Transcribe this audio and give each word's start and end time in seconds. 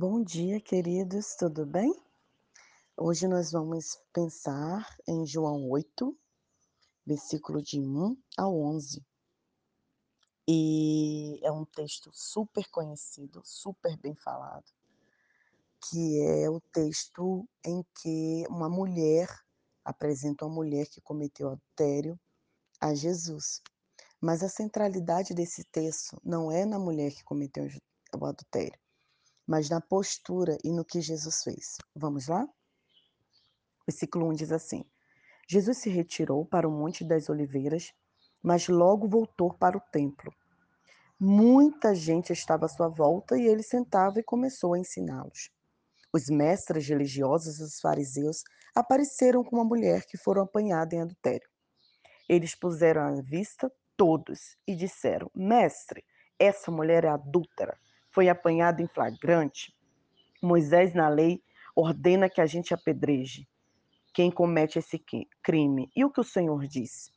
Bom 0.00 0.22
dia, 0.22 0.60
queridos, 0.60 1.34
tudo 1.34 1.66
bem? 1.66 1.92
Hoje 2.96 3.26
nós 3.26 3.50
vamos 3.50 3.98
pensar 4.12 4.96
em 5.08 5.26
João 5.26 5.68
8, 5.68 6.16
versículo 7.04 7.60
de 7.60 7.80
1 7.80 8.16
ao 8.36 8.56
11. 8.56 9.04
E 10.46 11.40
é 11.42 11.50
um 11.50 11.64
texto 11.64 12.12
super 12.14 12.64
conhecido, 12.70 13.42
super 13.44 13.96
bem 13.96 14.14
falado, 14.14 14.70
que 15.90 16.22
é 16.22 16.48
o 16.48 16.60
texto 16.72 17.44
em 17.66 17.84
que 18.00 18.44
uma 18.48 18.68
mulher 18.68 19.28
apresenta 19.84 20.46
uma 20.46 20.54
mulher 20.54 20.86
que 20.86 21.00
cometeu 21.00 21.48
adultério 21.48 22.16
a 22.80 22.94
Jesus. 22.94 23.60
Mas 24.20 24.44
a 24.44 24.48
centralidade 24.48 25.34
desse 25.34 25.64
texto 25.64 26.20
não 26.22 26.52
é 26.52 26.64
na 26.64 26.78
mulher 26.78 27.10
que 27.10 27.24
cometeu 27.24 27.66
o 28.16 28.24
adultério, 28.24 28.78
mas 29.48 29.70
na 29.70 29.80
postura 29.80 30.58
e 30.62 30.70
no 30.70 30.84
que 30.84 31.00
Jesus 31.00 31.42
fez. 31.42 31.78
Vamos 31.96 32.28
lá? 32.28 32.46
Versículo 33.86 34.28
1 34.28 34.34
diz 34.34 34.52
assim: 34.52 34.84
Jesus 35.48 35.78
se 35.78 35.88
retirou 35.88 36.44
para 36.44 36.68
o 36.68 36.70
Monte 36.70 37.02
das 37.02 37.30
Oliveiras, 37.30 37.94
mas 38.42 38.68
logo 38.68 39.08
voltou 39.08 39.54
para 39.54 39.78
o 39.78 39.80
templo. 39.90 40.30
Muita 41.18 41.94
gente 41.94 42.30
estava 42.30 42.66
à 42.66 42.68
sua 42.68 42.88
volta 42.88 43.38
e 43.38 43.46
ele 43.46 43.62
sentava 43.62 44.20
e 44.20 44.22
começou 44.22 44.74
a 44.74 44.78
ensiná-los. 44.78 45.50
Os 46.12 46.28
mestres 46.28 46.86
religiosos 46.86 47.58
e 47.58 47.62
os 47.62 47.80
fariseus 47.80 48.44
apareceram 48.74 49.42
com 49.42 49.56
uma 49.56 49.64
mulher 49.64 50.04
que 50.04 50.18
foram 50.18 50.42
apanhada 50.42 50.94
em 50.94 51.00
adultério. 51.00 51.48
Eles 52.28 52.54
puseram 52.54 53.00
à 53.00 53.22
vista 53.22 53.72
todos 53.96 54.58
e 54.66 54.76
disseram: 54.76 55.30
Mestre, 55.34 56.04
essa 56.38 56.70
mulher 56.70 57.04
é 57.04 57.08
adúltera 57.08 57.78
foi 58.10 58.28
apanhado 58.28 58.82
em 58.82 58.86
flagrante, 58.86 59.72
Moisés 60.42 60.94
na 60.94 61.08
lei 61.08 61.42
ordena 61.74 62.28
que 62.28 62.40
a 62.40 62.46
gente 62.46 62.74
apedreje 62.74 63.46
quem 64.18 64.32
comete 64.32 64.80
esse 64.80 65.00
crime. 65.40 65.88
E 65.94 66.04
o 66.04 66.10
que 66.10 66.20
o 66.20 66.24
Senhor 66.24 66.66
disse? 66.66 67.12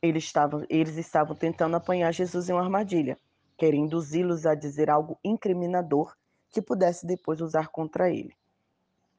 Eles 0.00 0.24
estavam, 0.24 0.64
eles 0.70 0.96
estavam 0.96 1.36
tentando 1.36 1.76
apanhar 1.76 2.10
Jesus 2.10 2.48
em 2.48 2.54
uma 2.54 2.62
armadilha, 2.62 3.18
querendo 3.58 3.84
induzi-los 3.84 4.46
a 4.46 4.54
dizer 4.54 4.88
algo 4.88 5.18
incriminador 5.22 6.16
que 6.50 6.62
pudesse 6.62 7.06
depois 7.06 7.42
usar 7.42 7.68
contra 7.68 8.10
ele. 8.10 8.34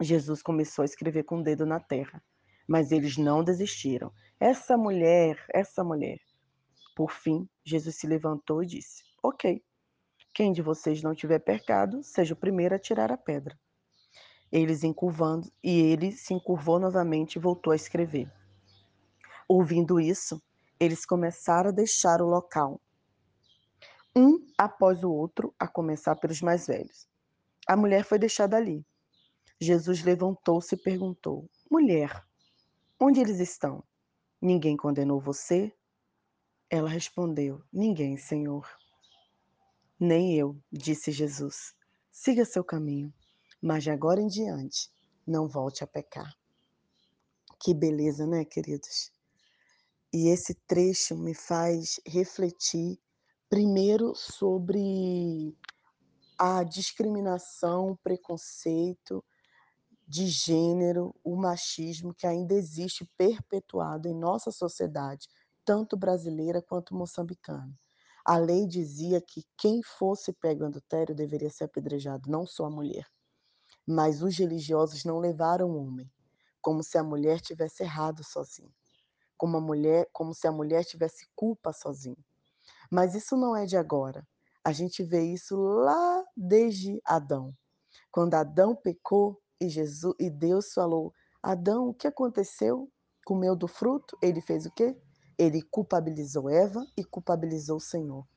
Jesus 0.00 0.40
começou 0.40 0.82
a 0.82 0.86
escrever 0.86 1.24
com 1.24 1.40
o 1.40 1.42
dedo 1.42 1.66
na 1.66 1.78
terra, 1.78 2.22
mas 2.66 2.90
eles 2.90 3.18
não 3.18 3.44
desistiram. 3.44 4.10
Essa 4.40 4.78
mulher, 4.78 5.44
essa 5.52 5.84
mulher. 5.84 6.18
Por 6.96 7.12
fim, 7.12 7.46
Jesus 7.62 7.96
se 7.96 8.06
levantou 8.06 8.62
e 8.62 8.66
disse: 8.66 9.02
Ok, 9.22 9.62
quem 10.32 10.52
de 10.52 10.62
vocês 10.62 11.02
não 11.02 11.14
tiver 11.14 11.40
pecado, 11.40 12.02
seja 12.02 12.34
o 12.34 12.36
primeiro 12.36 12.74
a 12.74 12.78
tirar 12.78 13.10
a 13.12 13.16
pedra. 13.16 13.58
Eles 14.50 14.82
encurvando, 14.84 15.50
e 15.62 15.80
ele 15.80 16.12
se 16.12 16.34
encurvou 16.34 16.78
novamente 16.78 17.36
e 17.36 17.40
voltou 17.40 17.72
a 17.72 17.76
escrever. 17.76 18.30
Ouvindo 19.48 20.00
isso, 20.00 20.42
eles 20.78 21.04
começaram 21.04 21.70
a 21.70 21.72
deixar 21.72 22.22
o 22.22 22.26
local, 22.26 22.80
um 24.14 24.44
após 24.58 25.04
o 25.04 25.10
outro, 25.10 25.54
a 25.58 25.68
começar 25.68 26.16
pelos 26.16 26.40
mais 26.40 26.66
velhos. 26.66 27.08
A 27.66 27.76
mulher 27.76 28.04
foi 28.04 28.18
deixada 28.18 28.56
ali. 28.56 28.84
Jesus 29.60 30.02
levantou-se 30.02 30.74
e 30.74 30.78
perguntou: 30.78 31.48
Mulher, 31.70 32.24
onde 32.98 33.20
eles 33.20 33.38
estão? 33.38 33.84
Ninguém 34.40 34.76
condenou 34.76 35.20
você? 35.20 35.72
Ela 36.68 36.88
respondeu: 36.88 37.62
Ninguém, 37.72 38.16
Senhor. 38.16 38.79
Nem 40.00 40.34
eu, 40.34 40.58
disse 40.72 41.12
Jesus. 41.12 41.74
Siga 42.10 42.46
seu 42.46 42.64
caminho, 42.64 43.12
mas 43.60 43.84
de 43.84 43.90
agora 43.90 44.18
em 44.18 44.28
diante 44.28 44.90
não 45.26 45.46
volte 45.46 45.84
a 45.84 45.86
pecar. 45.86 46.34
Que 47.62 47.74
beleza, 47.74 48.26
né, 48.26 48.46
queridos? 48.46 49.12
E 50.10 50.28
esse 50.28 50.54
trecho 50.66 51.14
me 51.18 51.34
faz 51.34 52.00
refletir 52.06 52.98
primeiro 53.50 54.14
sobre 54.14 55.54
a 56.38 56.64
discriminação, 56.64 57.90
o 57.90 57.98
preconceito 57.98 59.22
de 60.08 60.28
gênero, 60.28 61.14
o 61.22 61.36
machismo 61.36 62.14
que 62.14 62.26
ainda 62.26 62.54
existe 62.54 63.04
perpetuado 63.18 64.08
em 64.08 64.18
nossa 64.18 64.50
sociedade, 64.50 65.28
tanto 65.62 65.94
brasileira 65.94 66.62
quanto 66.62 66.94
moçambicana. 66.94 67.78
A 68.30 68.38
lei 68.38 68.64
dizia 68.64 69.20
que 69.20 69.42
quem 69.58 69.82
fosse 69.82 70.32
pego 70.32 70.62
em 70.62 70.68
adultério 70.68 71.16
deveria 71.16 71.50
ser 71.50 71.64
apedrejado, 71.64 72.30
não 72.30 72.46
só 72.46 72.66
a 72.66 72.70
mulher. 72.70 73.04
Mas 73.84 74.22
os 74.22 74.38
religiosos 74.38 75.04
não 75.04 75.18
levaram 75.18 75.68
o 75.68 75.76
homem, 75.84 76.08
como 76.62 76.80
se 76.80 76.96
a 76.96 77.02
mulher 77.02 77.40
tivesse 77.40 77.82
errado 77.82 78.22
sozinha, 78.22 78.72
como 79.36 79.56
a 79.56 79.60
mulher, 79.60 80.08
como 80.12 80.32
se 80.32 80.46
a 80.46 80.52
mulher 80.52 80.84
tivesse 80.84 81.26
culpa 81.34 81.72
sozinha. 81.72 82.24
Mas 82.88 83.16
isso 83.16 83.36
não 83.36 83.56
é 83.56 83.66
de 83.66 83.76
agora. 83.76 84.24
A 84.64 84.70
gente 84.70 85.02
vê 85.02 85.24
isso 85.24 85.56
lá 85.56 86.24
desde 86.36 87.00
Adão. 87.04 87.52
Quando 88.12 88.34
Adão 88.34 88.76
pecou 88.76 89.42
e 89.60 89.68
Jesus 89.68 90.14
e 90.20 90.30
Deus 90.30 90.72
falou: 90.72 91.12
"Adão, 91.42 91.88
o 91.88 91.94
que 91.94 92.06
aconteceu? 92.06 92.88
Comeu 93.24 93.56
do 93.56 93.66
fruto?" 93.66 94.16
Ele 94.22 94.40
fez 94.40 94.66
o 94.66 94.70
quê? 94.70 94.96
Ele 95.40 95.62
culpabilizou 95.62 96.50
Eva 96.50 96.86
e 96.94 97.02
culpabilizou 97.02 97.78
o 97.78 97.80
Senhor. 97.80 98.28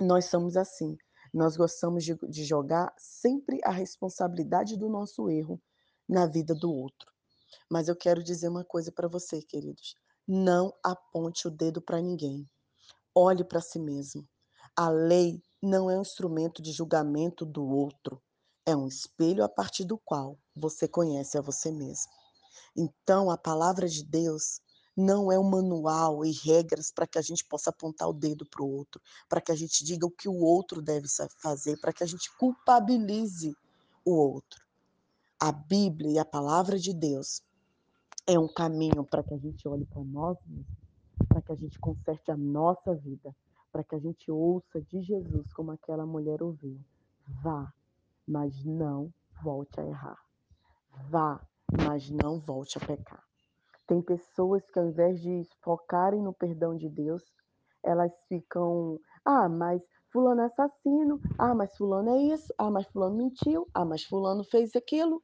Nós 0.00 0.24
somos 0.24 0.56
assim. 0.56 0.98
Nós 1.32 1.56
gostamos 1.56 2.04
de, 2.04 2.16
de 2.28 2.44
jogar 2.44 2.92
sempre 2.98 3.60
a 3.62 3.70
responsabilidade 3.70 4.76
do 4.76 4.88
nosso 4.88 5.30
erro 5.30 5.62
na 6.08 6.26
vida 6.26 6.52
do 6.52 6.68
outro. 6.72 7.12
Mas 7.70 7.86
eu 7.86 7.94
quero 7.94 8.24
dizer 8.24 8.48
uma 8.48 8.64
coisa 8.64 8.90
para 8.90 9.06
você, 9.06 9.40
queridos. 9.40 9.94
Não 10.26 10.74
aponte 10.82 11.46
o 11.46 11.50
dedo 11.50 11.80
para 11.80 12.02
ninguém. 12.02 12.44
Olhe 13.14 13.44
para 13.44 13.60
si 13.60 13.78
mesmo. 13.78 14.28
A 14.74 14.90
lei 14.90 15.40
não 15.62 15.88
é 15.88 15.96
um 15.96 16.02
instrumento 16.02 16.60
de 16.60 16.72
julgamento 16.72 17.46
do 17.46 17.64
outro. 17.64 18.20
É 18.66 18.74
um 18.74 18.88
espelho 18.88 19.44
a 19.44 19.48
partir 19.48 19.84
do 19.84 19.96
qual 19.96 20.36
você 20.56 20.88
conhece 20.88 21.38
a 21.38 21.40
você 21.40 21.70
mesmo. 21.70 22.10
Então, 22.76 23.30
a 23.30 23.38
palavra 23.38 23.88
de 23.88 24.02
Deus 24.02 24.60
não 24.96 25.30
é 25.30 25.38
um 25.38 25.48
manual 25.48 26.24
e 26.24 26.32
regras 26.32 26.90
para 26.90 27.06
que 27.06 27.18
a 27.18 27.22
gente 27.22 27.44
possa 27.44 27.70
apontar 27.70 28.08
o 28.08 28.14
dedo 28.14 28.46
para 28.46 28.64
o 28.64 28.70
outro, 28.70 29.00
para 29.28 29.40
que 29.40 29.52
a 29.52 29.54
gente 29.54 29.84
diga 29.84 30.06
o 30.06 30.10
que 30.10 30.28
o 30.28 30.40
outro 30.40 30.80
deve 30.80 31.06
fazer, 31.42 31.78
para 31.80 31.92
que 31.92 32.02
a 32.02 32.06
gente 32.06 32.34
culpabilize 32.36 33.54
o 34.04 34.12
outro. 34.12 34.64
A 35.38 35.52
Bíblia 35.52 36.12
e 36.12 36.18
a 36.18 36.24
palavra 36.24 36.78
de 36.78 36.94
Deus 36.94 37.42
é 38.26 38.38
um 38.38 38.48
caminho 38.48 39.04
para 39.04 39.22
que 39.22 39.34
a 39.34 39.38
gente 39.38 39.68
olhe 39.68 39.84
para 39.84 40.02
nós 40.02 40.38
mesmos, 40.46 40.66
para 41.28 41.42
que 41.42 41.52
a 41.52 41.56
gente 41.56 41.78
conserte 41.78 42.30
a 42.30 42.36
nossa 42.36 42.94
vida, 42.94 43.36
para 43.70 43.84
que 43.84 43.94
a 43.94 43.98
gente 43.98 44.30
ouça 44.30 44.80
de 44.80 45.02
Jesus 45.02 45.52
como 45.52 45.72
aquela 45.72 46.06
mulher 46.06 46.42
ouviu. 46.42 46.80
Vá, 47.42 47.70
mas 48.26 48.64
não 48.64 49.12
volte 49.42 49.78
a 49.78 49.86
errar. 49.86 50.18
Vá, 51.10 51.46
mas 51.84 52.08
não 52.10 52.40
volte 52.40 52.78
a 52.78 52.80
pecar. 52.80 53.25
Tem 53.86 54.02
pessoas 54.02 54.68
que 54.70 54.78
ao 54.78 54.88
invés 54.88 55.20
de 55.20 55.46
focarem 55.62 56.22
no 56.22 56.32
perdão 56.32 56.76
de 56.76 56.88
Deus, 56.88 57.22
elas 57.84 58.12
ficam, 58.28 58.98
ah, 59.24 59.48
mas 59.48 59.82
fulano 60.12 60.40
é 60.40 60.46
assassino, 60.46 61.20
ah, 61.38 61.54
mas 61.54 61.76
fulano 61.76 62.10
é 62.10 62.22
isso, 62.34 62.52
ah, 62.58 62.70
mas 62.70 62.86
fulano 62.86 63.16
mentiu, 63.16 63.68
ah, 63.72 63.84
mas 63.84 64.02
fulano 64.02 64.42
fez 64.42 64.74
aquilo. 64.74 65.22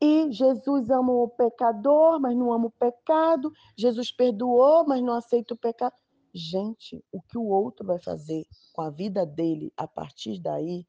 E 0.00 0.30
Jesus 0.30 0.88
ama 0.90 1.12
o 1.12 1.28
pecador, 1.28 2.20
mas 2.20 2.36
não 2.36 2.52
ama 2.52 2.66
o 2.66 2.70
pecado. 2.70 3.52
Jesus 3.76 4.12
perdoou, 4.12 4.86
mas 4.86 5.02
não 5.02 5.14
aceita 5.14 5.54
o 5.54 5.58
pecado. 5.58 5.94
Gente, 6.32 7.04
o 7.10 7.20
que 7.20 7.36
o 7.36 7.46
outro 7.46 7.84
vai 7.84 7.98
fazer 7.98 8.44
com 8.72 8.82
a 8.82 8.90
vida 8.90 9.26
dele 9.26 9.72
a 9.76 9.88
partir 9.88 10.40
daí 10.40 10.86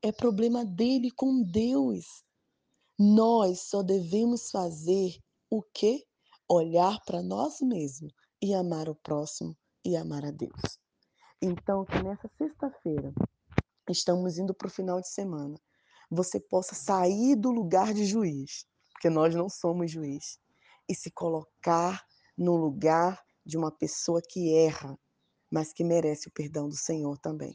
é 0.00 0.12
problema 0.12 0.64
dele 0.64 1.10
com 1.10 1.42
Deus. 1.42 2.24
Nós 2.98 3.62
só 3.68 3.82
devemos 3.82 4.50
fazer 4.50 5.16
o 5.52 5.62
quê? 5.62 6.06
Olhar 6.48 6.98
para 7.04 7.22
nós 7.22 7.60
mesmos 7.60 8.10
e 8.40 8.54
amar 8.54 8.88
o 8.88 8.94
próximo 8.94 9.54
e 9.84 9.94
amar 9.94 10.24
a 10.24 10.30
Deus. 10.30 10.80
Então, 11.42 11.84
que 11.84 12.02
nessa 12.02 12.26
sexta-feira, 12.38 13.12
estamos 13.90 14.38
indo 14.38 14.54
para 14.54 14.68
o 14.68 14.70
final 14.70 14.98
de 14.98 15.10
semana, 15.10 15.60
você 16.10 16.40
possa 16.40 16.74
sair 16.74 17.36
do 17.36 17.50
lugar 17.50 17.92
de 17.92 18.06
juiz, 18.06 18.64
porque 18.92 19.10
nós 19.10 19.34
não 19.34 19.50
somos 19.50 19.90
juiz, 19.90 20.38
e 20.88 20.94
se 20.94 21.10
colocar 21.10 22.02
no 22.34 22.56
lugar 22.56 23.22
de 23.44 23.58
uma 23.58 23.70
pessoa 23.70 24.22
que 24.26 24.54
erra, 24.54 24.98
mas 25.50 25.70
que 25.70 25.84
merece 25.84 26.28
o 26.28 26.32
perdão 26.32 26.66
do 26.66 26.76
Senhor 26.76 27.18
também. 27.18 27.54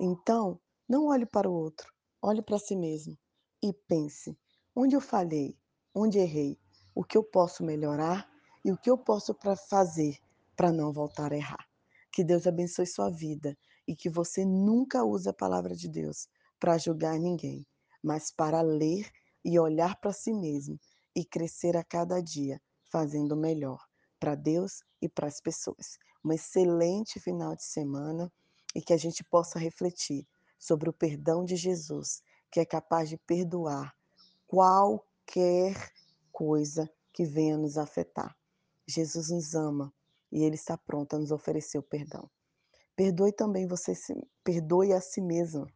Então, 0.00 0.58
não 0.88 1.08
olhe 1.08 1.26
para 1.26 1.50
o 1.50 1.52
outro, 1.52 1.92
olhe 2.22 2.40
para 2.40 2.58
si 2.58 2.74
mesmo 2.74 3.14
e 3.62 3.74
pense: 3.86 4.34
onde 4.74 4.96
eu 4.96 5.02
falhei? 5.02 5.54
Onde 5.94 6.18
errei? 6.18 6.58
O 6.94 7.04
que 7.04 7.16
eu 7.16 7.22
posso 7.22 7.64
melhorar 7.64 8.28
e 8.64 8.72
o 8.72 8.76
que 8.76 8.90
eu 8.90 8.98
posso 8.98 9.34
para 9.34 9.56
fazer 9.56 10.18
para 10.56 10.72
não 10.72 10.92
voltar 10.92 11.32
a 11.32 11.36
errar. 11.36 11.66
Que 12.12 12.22
Deus 12.22 12.46
abençoe 12.46 12.86
sua 12.86 13.10
vida 13.10 13.56
e 13.86 13.96
que 13.96 14.10
você 14.10 14.44
nunca 14.44 15.04
use 15.04 15.28
a 15.28 15.32
palavra 15.32 15.74
de 15.74 15.88
Deus 15.88 16.28
para 16.58 16.76
julgar 16.76 17.18
ninguém, 17.18 17.66
mas 18.02 18.30
para 18.30 18.60
ler 18.60 19.10
e 19.44 19.58
olhar 19.58 19.98
para 20.00 20.12
si 20.12 20.32
mesmo 20.32 20.78
e 21.16 21.24
crescer 21.24 21.76
a 21.76 21.84
cada 21.84 22.20
dia, 22.20 22.60
fazendo 22.90 23.36
melhor 23.36 23.82
para 24.18 24.34
Deus 24.34 24.82
e 25.00 25.08
para 25.08 25.26
as 25.26 25.40
pessoas. 25.40 25.98
Um 26.22 26.32
excelente 26.32 27.18
final 27.18 27.56
de 27.56 27.64
semana 27.64 28.30
e 28.74 28.82
que 28.82 28.92
a 28.92 28.98
gente 28.98 29.24
possa 29.24 29.58
refletir 29.58 30.26
sobre 30.58 30.90
o 30.90 30.92
perdão 30.92 31.44
de 31.44 31.56
Jesus, 31.56 32.22
que 32.50 32.60
é 32.60 32.66
capaz 32.66 33.08
de 33.08 33.16
perdoar 33.16 33.94
qualquer 34.46 35.90
coisa 36.40 36.90
que 37.12 37.26
venha 37.26 37.58
nos 37.58 37.76
afetar. 37.76 38.34
Jesus 38.88 39.28
nos 39.28 39.54
ama 39.54 39.92
e 40.32 40.42
ele 40.42 40.54
está 40.54 40.74
pronto 40.74 41.14
a 41.14 41.18
nos 41.18 41.30
oferecer 41.30 41.76
o 41.76 41.82
perdão. 41.82 42.30
Perdoe 42.96 43.30
também 43.30 43.66
você, 43.66 43.92
perdoe 44.42 44.94
a 44.94 45.02
si 45.02 45.20
mesmo. 45.20 45.66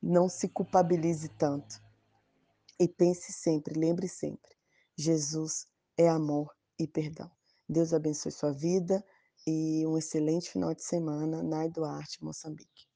Não 0.00 0.28
se 0.28 0.48
culpabilize 0.48 1.28
tanto. 1.30 1.82
E 2.78 2.86
pense 2.86 3.32
sempre, 3.32 3.74
lembre 3.76 4.06
sempre, 4.06 4.52
Jesus 4.96 5.66
é 5.98 6.08
amor 6.08 6.54
e 6.78 6.86
perdão. 6.86 7.28
Deus 7.68 7.92
abençoe 7.92 8.30
sua 8.30 8.52
vida 8.52 9.04
e 9.44 9.84
um 9.84 9.98
excelente 9.98 10.48
final 10.48 10.72
de 10.72 10.84
semana 10.84 11.42
na 11.42 11.66
Eduarte, 11.66 12.22
Moçambique. 12.22 12.86